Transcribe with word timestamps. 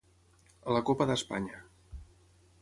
A 0.69 0.73
la 0.77 0.81
Copa 0.87 1.07
d'Espanya: 1.11 1.61